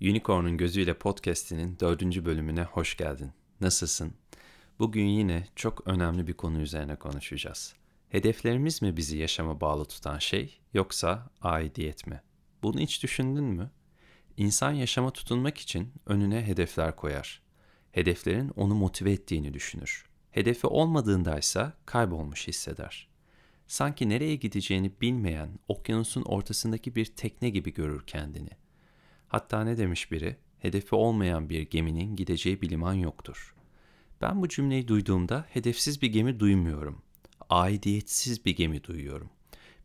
[0.00, 3.32] Unicorn'un Gözüyle Podcast'inin dördüncü bölümüne hoş geldin.
[3.60, 4.12] Nasılsın?
[4.78, 7.74] Bugün yine çok önemli bir konu üzerine konuşacağız.
[8.08, 12.22] Hedeflerimiz mi bizi yaşama bağlı tutan şey yoksa aidiyet mi?
[12.62, 13.70] Bunu hiç düşündün mü?
[14.36, 17.42] İnsan yaşama tutunmak için önüne hedefler koyar.
[17.92, 20.06] Hedeflerin onu motive ettiğini düşünür.
[20.30, 23.08] Hedefi olmadığındaysa kaybolmuş hisseder.
[23.66, 28.50] Sanki nereye gideceğini bilmeyen okyanusun ortasındaki bir tekne gibi görür kendini.
[29.28, 30.36] Hatta ne demiş biri?
[30.58, 33.54] Hedefi olmayan bir geminin gideceği bir liman yoktur.
[34.20, 37.02] Ben bu cümleyi duyduğumda hedefsiz bir gemi duymuyorum.
[37.50, 39.30] Aidiyetsiz bir gemi duyuyorum.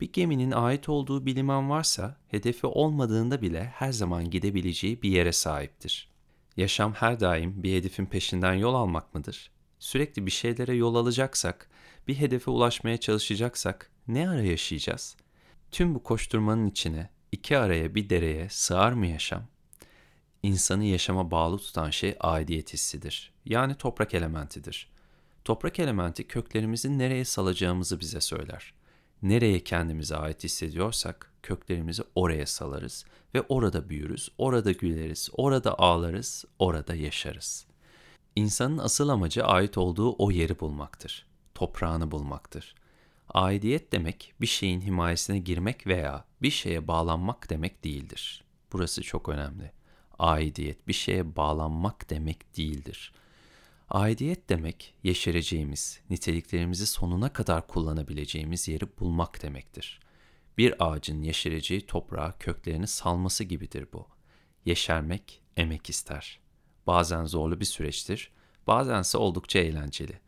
[0.00, 5.32] Bir geminin ait olduğu bir liman varsa hedefi olmadığında bile her zaman gidebileceği bir yere
[5.32, 6.08] sahiptir.
[6.56, 9.50] Yaşam her daim bir hedefin peşinden yol almak mıdır?
[9.78, 11.70] Sürekli bir şeylere yol alacaksak,
[12.08, 15.16] bir hedefe ulaşmaya çalışacaksak ne ara yaşayacağız?
[15.70, 19.42] Tüm bu koşturmanın içine iki araya bir dereye sığar mı yaşam?
[20.42, 23.32] İnsanı yaşama bağlı tutan şey aidiyet hissidir.
[23.44, 24.90] Yani toprak elementidir.
[25.44, 28.74] Toprak elementi köklerimizi nereye salacağımızı bize söyler.
[29.22, 36.94] Nereye kendimize ait hissediyorsak köklerimizi oraya salarız ve orada büyürüz, orada güleriz, orada ağlarız, orada
[36.94, 37.66] yaşarız.
[38.36, 41.26] İnsanın asıl amacı ait olduğu o yeri bulmaktır.
[41.54, 42.74] Toprağını bulmaktır.
[43.34, 48.44] Aidiyet demek bir şeyin himayesine girmek veya bir şeye bağlanmak demek değildir.
[48.72, 49.72] Burası çok önemli.
[50.18, 53.12] Aidiyet bir şeye bağlanmak demek değildir.
[53.90, 60.00] Aidiyet demek yeşereceğimiz, niteliklerimizi sonuna kadar kullanabileceğimiz yeri bulmak demektir.
[60.58, 64.06] Bir ağacın yeşereceği toprağa köklerini salması gibidir bu.
[64.64, 66.40] Yeşermek emek ister.
[66.86, 68.30] Bazen zorlu bir süreçtir,
[68.66, 70.20] bazense oldukça eğlenceli.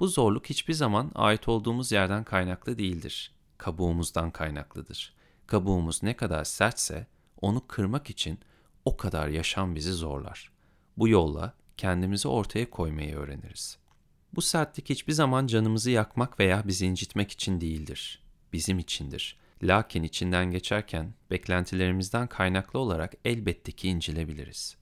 [0.00, 3.32] Bu zorluk hiçbir zaman ait olduğumuz yerden kaynaklı değildir.
[3.58, 5.14] Kabuğumuzdan kaynaklıdır.
[5.46, 7.06] Kabuğumuz ne kadar sertse
[7.40, 8.38] onu kırmak için
[8.84, 10.52] o kadar yaşam bizi zorlar.
[10.96, 13.78] Bu yolla kendimizi ortaya koymayı öğreniriz.
[14.34, 18.22] Bu sertlik hiçbir zaman canımızı yakmak veya bizi incitmek için değildir.
[18.52, 19.38] Bizim içindir.
[19.62, 24.76] Lakin içinden geçerken beklentilerimizden kaynaklı olarak elbette ki incilebiliriz.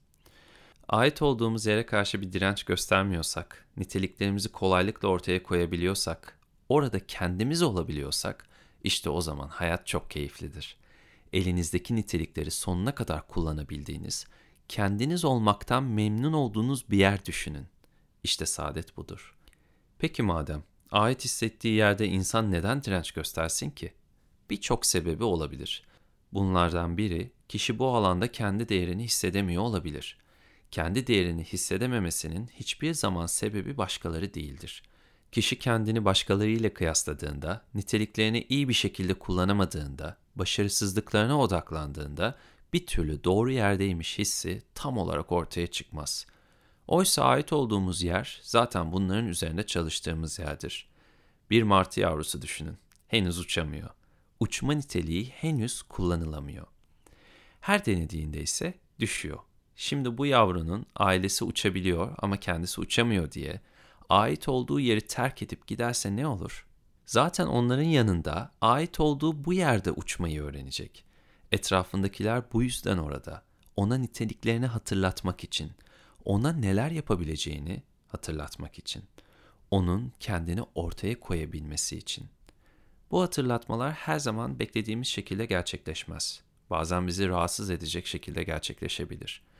[0.91, 8.47] Ait olduğumuz yere karşı bir direnç göstermiyorsak, niteliklerimizi kolaylıkla ortaya koyabiliyorsak, orada kendimiz olabiliyorsak,
[8.83, 10.77] işte o zaman hayat çok keyiflidir.
[11.33, 14.27] Elinizdeki nitelikleri sonuna kadar kullanabildiğiniz,
[14.67, 17.65] kendiniz olmaktan memnun olduğunuz bir yer düşünün.
[18.23, 19.35] İşte saadet budur.
[19.99, 23.93] Peki madem ait hissettiği yerde insan neden direnç göstersin ki?
[24.49, 25.83] Birçok sebebi olabilir.
[26.33, 30.20] Bunlardan biri kişi bu alanda kendi değerini hissedemiyor olabilir.
[30.71, 34.83] Kendi değerini hissedememesinin hiçbir zaman sebebi başkaları değildir.
[35.31, 42.37] Kişi kendini başkalarıyla kıyasladığında, niteliklerini iyi bir şekilde kullanamadığında, başarısızlıklarına odaklandığında
[42.73, 46.25] bir türlü doğru yerdeymiş hissi tam olarak ortaya çıkmaz.
[46.87, 50.89] Oysa ait olduğumuz yer zaten bunların üzerinde çalıştığımız yerdir.
[51.49, 52.77] Bir martı yavrusu düşünün.
[53.07, 53.89] Henüz uçamıyor.
[54.39, 56.67] Uçma niteliği henüz kullanılamıyor.
[57.61, 59.39] Her denediğinde ise düşüyor.
[59.81, 63.61] Şimdi bu yavrunun ailesi uçabiliyor ama kendisi uçamıyor diye
[64.09, 66.65] ait olduğu yeri terk edip giderse ne olur?
[67.05, 71.05] Zaten onların yanında ait olduğu bu yerde uçmayı öğrenecek.
[71.51, 73.43] Etrafındakiler bu yüzden orada.
[73.75, 75.71] Ona niteliklerini hatırlatmak için,
[76.25, 79.03] ona neler yapabileceğini hatırlatmak için,
[79.71, 82.25] onun kendini ortaya koyabilmesi için.
[83.11, 86.41] Bu hatırlatmalar her zaman beklediğimiz şekilde gerçekleşmez.
[86.69, 89.50] Bazen bizi rahatsız edecek şekilde gerçekleşebilir.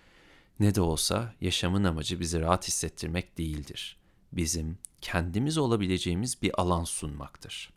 [0.61, 3.97] Ne de olsa yaşamın amacı bizi rahat hissettirmek değildir.
[4.31, 7.73] Bizim kendimiz olabileceğimiz bir alan sunmaktır.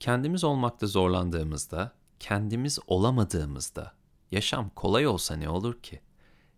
[0.00, 3.92] Kendimiz olmakta zorlandığımızda, kendimiz olamadığımızda
[4.32, 6.00] yaşam kolay olsa ne olur ki?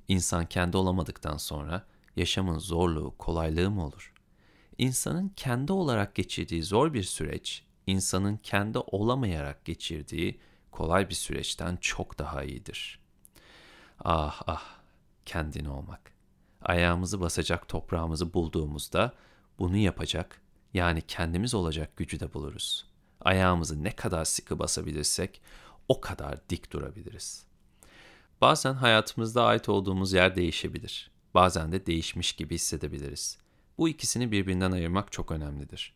[0.09, 4.12] İnsan kendi olamadıktan sonra yaşamın zorluğu, kolaylığı mı olur?
[4.78, 12.19] İnsanın kendi olarak geçirdiği zor bir süreç, insanın kendi olamayarak geçirdiği kolay bir süreçten çok
[12.19, 13.00] daha iyidir.
[14.04, 14.75] Ah ah,
[15.26, 16.12] kendini olmak.
[16.62, 19.12] Ayağımızı basacak toprağımızı bulduğumuzda
[19.58, 20.40] bunu yapacak,
[20.75, 22.87] yani kendimiz olacak gücü de buluruz.
[23.20, 25.40] Ayağımızı ne kadar sıkı basabilirsek
[25.88, 27.46] o kadar dik durabiliriz.
[28.40, 31.11] Bazen hayatımızda ait olduğumuz yer değişebilir.
[31.34, 33.38] Bazen de değişmiş gibi hissedebiliriz.
[33.78, 35.94] Bu ikisini birbirinden ayırmak çok önemlidir.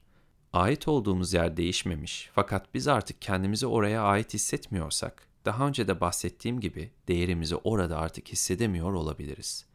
[0.53, 6.61] Ait olduğumuz yer değişmemiş fakat biz artık kendimizi oraya ait hissetmiyorsak, daha önce de bahsettiğim
[6.61, 9.67] gibi değerimizi orada artık hissedemiyor olabiliriz.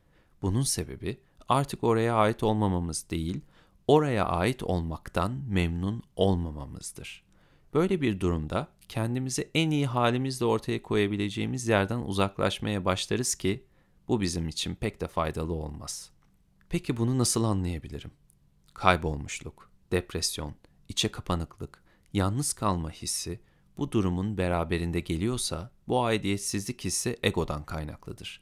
[0.41, 1.19] Bunun sebebi
[1.49, 3.41] artık oraya ait olmamamız değil,
[3.87, 7.23] oraya ait olmaktan memnun olmamamızdır.
[7.73, 13.65] Böyle bir durumda kendimizi en iyi halimizle ortaya koyabileceğimiz yerden uzaklaşmaya başlarız ki
[14.07, 16.09] bu bizim için pek de faydalı olmaz.
[16.69, 18.11] Peki bunu nasıl anlayabilirim?
[18.73, 20.55] Kaybolmuşluk, depresyon,
[20.89, 21.83] içe kapanıklık,
[22.13, 23.39] yalnız kalma hissi
[23.77, 28.41] bu durumun beraberinde geliyorsa bu aidiyetsizlik hissi egodan kaynaklıdır.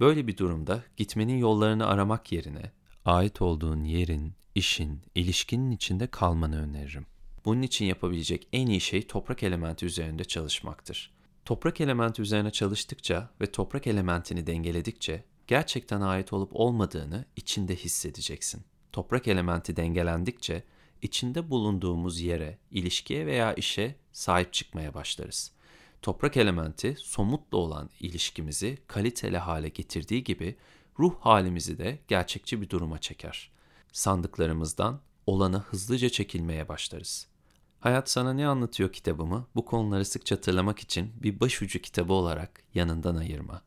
[0.00, 2.72] Böyle bir durumda gitmenin yollarını aramak yerine
[3.04, 7.06] ait olduğun yerin, işin, ilişkinin içinde kalmanı öneririm.
[7.44, 11.12] Bunun için yapabilecek en iyi şey toprak elementi üzerinde çalışmaktır.
[11.44, 18.62] Toprak elementi üzerine çalıştıkça ve toprak elementini dengeledikçe gerçekten ait olup olmadığını içinde hissedeceksin.
[18.92, 20.62] Toprak elementi dengelendikçe
[21.02, 25.52] içinde bulunduğumuz yere, ilişkiye veya işe sahip çıkmaya başlarız.
[26.02, 30.56] Toprak elementi somutla olan ilişkimizi kaliteli hale getirdiği gibi
[30.98, 33.50] ruh halimizi de gerçekçi bir duruma çeker.
[33.92, 37.26] Sandıklarımızdan olana hızlıca çekilmeye başlarız.
[37.80, 43.16] Hayat Sana Ne Anlatıyor kitabımı bu konuları sıkça hatırlamak için bir başucu kitabı olarak yanından
[43.16, 43.62] ayırma.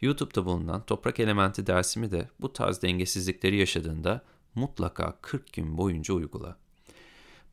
[0.00, 6.63] YouTube'da bulunan Toprak Elementi dersimi de bu tarz dengesizlikleri yaşadığında mutlaka 40 gün boyunca uygula.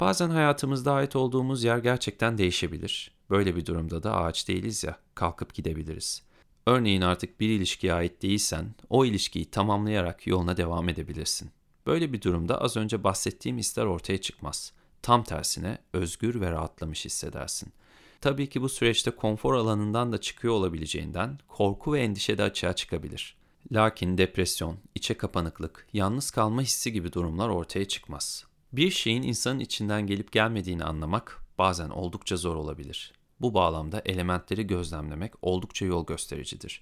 [0.01, 3.11] Bazen hayatımızda ait olduğumuz yer gerçekten değişebilir.
[3.29, 6.23] Böyle bir durumda da ağaç değiliz ya, kalkıp gidebiliriz.
[6.65, 11.51] Örneğin artık bir ilişkiye ait değilsen, o ilişkiyi tamamlayarak yoluna devam edebilirsin.
[11.85, 14.73] Böyle bir durumda az önce bahsettiğim hisler ortaya çıkmaz.
[15.01, 17.73] Tam tersine özgür ve rahatlamış hissedersin.
[18.21, 23.35] Tabii ki bu süreçte konfor alanından da çıkıyor olabileceğinden korku ve endişe de açığa çıkabilir.
[23.71, 28.50] Lakin depresyon, içe kapanıklık, yalnız kalma hissi gibi durumlar ortaya çıkmaz.
[28.73, 33.13] Bir şeyin insanın içinden gelip gelmediğini anlamak bazen oldukça zor olabilir.
[33.39, 36.81] Bu bağlamda elementleri gözlemlemek oldukça yol göstericidir.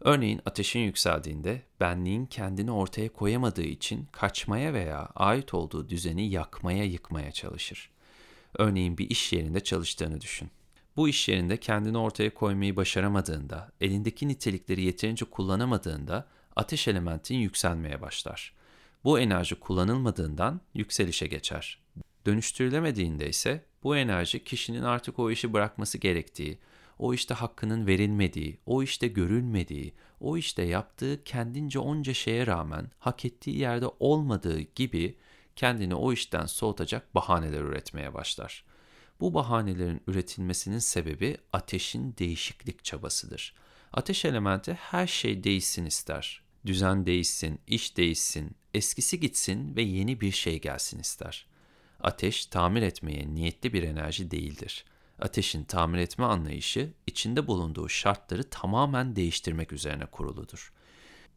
[0.00, 7.32] Örneğin ateşin yükseldiğinde benliğin kendini ortaya koyamadığı için kaçmaya veya ait olduğu düzeni yakmaya yıkmaya
[7.32, 7.90] çalışır.
[8.58, 10.50] Örneğin bir iş yerinde çalıştığını düşün.
[10.96, 16.26] Bu iş yerinde kendini ortaya koymayı başaramadığında, elindeki nitelikleri yeterince kullanamadığında
[16.56, 18.59] ateş elementin yükselmeye başlar.
[19.04, 21.78] Bu enerji kullanılmadığından yükselişe geçer.
[22.26, 26.58] Dönüştürülemediğinde ise bu enerji kişinin artık o işi bırakması gerektiği,
[26.98, 33.24] o işte hakkının verilmediği, o işte görülmediği, o işte yaptığı kendince onca şeye rağmen hak
[33.24, 35.16] ettiği yerde olmadığı gibi
[35.56, 38.64] kendini o işten soğutacak bahaneler üretmeye başlar.
[39.20, 43.54] Bu bahanelerin üretilmesinin sebebi ateşin değişiklik çabasıdır.
[43.92, 46.42] Ateş elementi her şey değişsin ister.
[46.66, 51.46] Düzen değişsin, iş değişsin, eskisi gitsin ve yeni bir şey gelsin ister.
[52.00, 54.84] Ateş tamir etmeye niyetli bir enerji değildir.
[55.18, 60.72] Ateşin tamir etme anlayışı içinde bulunduğu şartları tamamen değiştirmek üzerine kuruludur.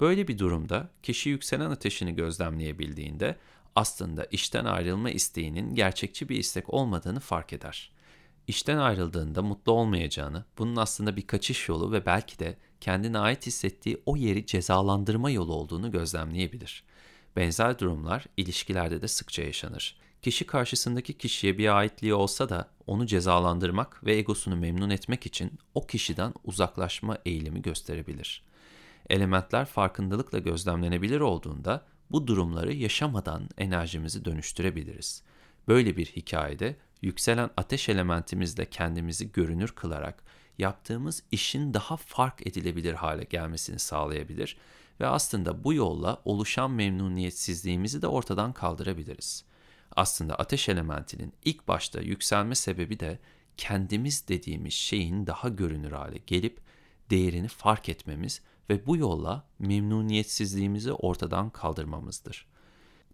[0.02, 3.38] Böyle bir durumda kişi yükselen ateşini gözlemleyebildiğinde
[3.76, 7.92] aslında işten ayrılma isteğinin gerçekçi bir istek olmadığını fark eder.
[8.48, 14.02] İşten ayrıldığında mutlu olmayacağını, bunun aslında bir kaçış yolu ve belki de kendine ait hissettiği
[14.06, 16.84] o yeri cezalandırma yolu olduğunu gözlemleyebilir.
[17.36, 19.96] Benzer durumlar ilişkilerde de sıkça yaşanır.
[20.22, 25.88] Kişi karşısındaki kişiye bir aitliği olsa da onu cezalandırmak ve egosunu memnun etmek için o
[25.88, 28.44] kişiden uzaklaşma eğilimi gösterebilir.
[29.10, 35.24] Elementler farkındalıkla gözlemlenebilir olduğunda bu durumları yaşamadan enerjimizi dönüştürebiliriz.
[35.68, 40.24] Böyle bir hikayede yükselen ateş elementimizle kendimizi görünür kılarak
[40.58, 44.58] yaptığımız işin daha fark edilebilir hale gelmesini sağlayabilir
[45.00, 49.44] ve aslında bu yolla oluşan memnuniyetsizliğimizi de ortadan kaldırabiliriz.
[49.96, 53.20] Aslında ateş elementinin ilk başta yükselme sebebi de
[53.58, 56.62] kendimiz dediğimiz şeyin daha görünür hale gelip
[57.10, 62.48] değerini fark etmemiz ve bu yolla memnuniyetsizliğimizi ortadan kaldırmamızdır.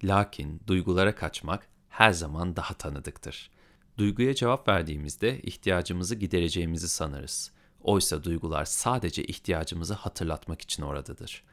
[0.03, 3.51] Lakin duygulara kaçmak her zaman daha tanıdıktır.
[3.97, 7.51] Duyguya cevap verdiğimizde ihtiyacımızı gidereceğimizi sanırız.
[7.81, 11.43] Oysa duygular sadece ihtiyacımızı hatırlatmak için oradadır.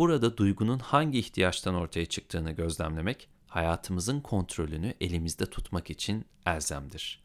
[0.00, 7.22] Burada duygunun hangi ihtiyaçtan ortaya çıktığını gözlemlemek, hayatımızın kontrolünü elimizde tutmak için elzemdir.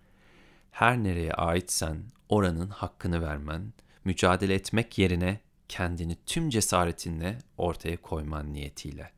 [0.71, 3.73] Her nereye aitsen oranın hakkını vermen,
[4.05, 9.11] mücadele etmek yerine kendini tüm cesaretinle ortaya koyman niyetiyle.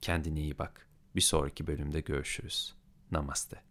[0.00, 0.88] Kendine iyi bak.
[1.16, 2.74] Bir sonraki bölümde görüşürüz.
[3.10, 3.67] Namaste.